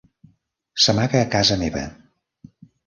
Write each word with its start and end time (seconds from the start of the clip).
S'amaga 0.85 1.21
a 1.21 1.29
casa 1.37 1.59
meva. 1.65 1.87